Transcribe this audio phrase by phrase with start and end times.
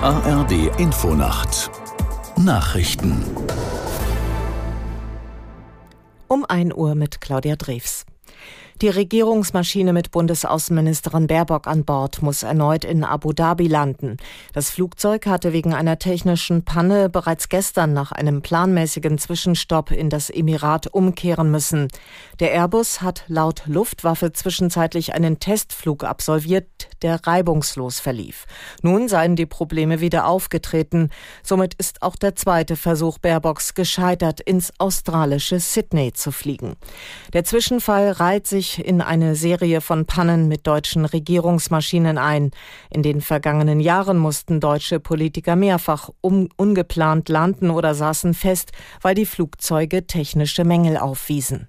[0.00, 1.70] ARD Infonacht
[2.36, 3.24] Nachrichten
[6.28, 8.06] um 1 Uhr mit Claudia Drews.
[8.82, 14.16] Die Regierungsmaschine mit Bundesaußenministerin Baerbock an Bord muss erneut in Abu Dhabi landen.
[14.54, 20.30] Das Flugzeug hatte wegen einer technischen Panne bereits gestern nach einem planmäßigen Zwischenstopp in das
[20.30, 21.86] Emirat umkehren müssen.
[22.40, 28.46] Der Airbus hat laut Luftwaffe zwischenzeitlich einen Testflug absolviert, der reibungslos verlief.
[28.82, 31.10] Nun seien die Probleme wieder aufgetreten.
[31.44, 36.74] Somit ist auch der zweite Versuch Baerbocks gescheitert, ins australische Sydney zu fliegen.
[37.32, 42.50] Der Zwischenfall reiht sich in eine Serie von Pannen mit deutschen Regierungsmaschinen ein.
[42.90, 49.14] In den vergangenen Jahren mussten deutsche Politiker mehrfach um, ungeplant landen oder saßen fest, weil
[49.14, 51.68] die Flugzeuge technische Mängel aufwiesen.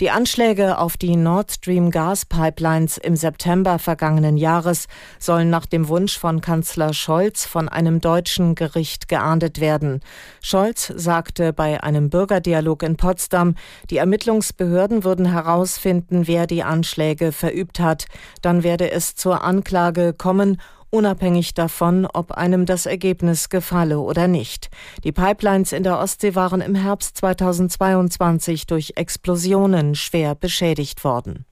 [0.00, 4.86] Die Anschläge auf die Nord Stream Gaspipelines im September vergangenen Jahres
[5.18, 10.00] sollen nach dem Wunsch von Kanzler Scholz von einem deutschen Gericht geahndet werden.
[10.40, 13.56] Scholz sagte bei einem Bürgerdialog in Potsdam,
[13.90, 18.06] die Ermittlungsbehörden würden herausfinden, wer die Anschläge verübt hat.
[18.40, 24.70] Dann werde es zur Anklage kommen unabhängig davon, ob einem das Ergebnis gefalle oder nicht.
[25.04, 31.46] Die Pipelines in der Ostsee waren im Herbst 2022 durch Explosionen schwer beschädigt worden.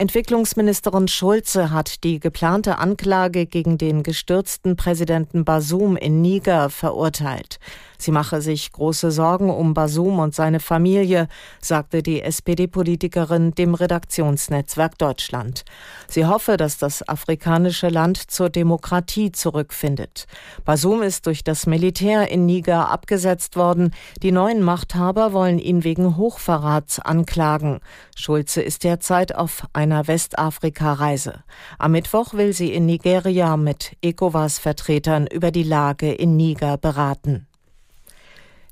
[0.00, 7.58] Entwicklungsministerin Schulze hat die geplante Anklage gegen den gestürzten Präsidenten Basum in Niger verurteilt.
[7.98, 11.28] Sie mache sich große Sorgen um Basum und seine Familie,
[11.60, 15.64] sagte die SPD-Politikerin dem Redaktionsnetzwerk Deutschland.
[16.08, 20.26] Sie hoffe, dass das afrikanische Land zur Demokratie zurückfindet.
[20.64, 23.92] Basum ist durch das Militär in Niger abgesetzt worden.
[24.22, 27.80] Die neuen Machthaber wollen ihn wegen Hochverrats anklagen.
[28.16, 31.42] Schulze ist derzeit auf einer Westafrika-Reise.
[31.78, 37.46] Am Mittwoch will sie in Nigeria mit ECOWAS-Vertretern über die Lage in Niger beraten.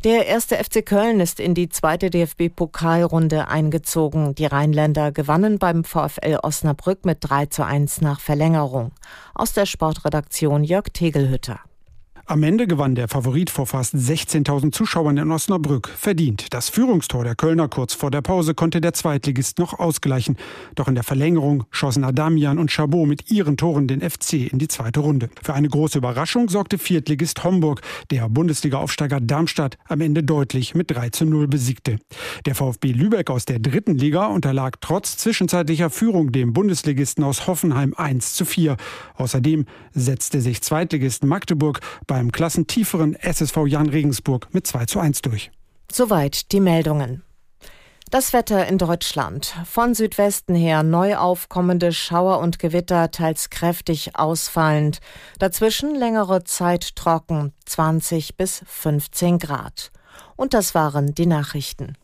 [0.05, 4.37] Der erste FC Köln ist in die zweite DFB-Pokalrunde eingezogen.
[4.37, 8.93] Die Rheinländer gewannen beim VfL Osnabrück mit 3 zu 1 nach Verlängerung.
[9.35, 11.59] Aus der Sportredaktion Jörg Tegelhütter.
[12.31, 15.89] Am Ende gewann der Favorit vor fast 16.000 Zuschauern in Osnabrück.
[15.89, 16.49] Verdient.
[16.51, 20.37] Das Führungstor der Kölner kurz vor der Pause konnte der Zweitligist noch ausgleichen.
[20.75, 24.69] Doch in der Verlängerung schossen Adamian und Chabot mit ihren Toren den FC in die
[24.69, 25.31] zweite Runde.
[25.43, 27.81] Für eine große Überraschung sorgte Viertligist Homburg,
[28.11, 31.97] der Bundesliga-Aufsteiger Darmstadt am Ende deutlich mit 3 zu 0 besiegte.
[32.45, 37.95] Der VfB Lübeck aus der dritten Liga unterlag trotz zwischenzeitlicher Führung dem Bundesligisten aus Hoffenheim
[37.97, 38.77] 1 zu 4.
[39.15, 39.65] Außerdem
[39.95, 45.53] setzte sich Zweitligist Magdeburg bei beim klassentieferen SSV Jan Regensburg mit 2 zu 1 durch.
[45.89, 47.23] Soweit die Meldungen.
[48.11, 49.55] Das Wetter in Deutschland.
[49.65, 54.99] Von Südwesten her neu aufkommende Schauer und Gewitter, teils kräftig ausfallend.
[55.39, 59.93] Dazwischen längere Zeit trocken, 20 bis 15 Grad.
[60.35, 61.97] Und das waren die Nachrichten.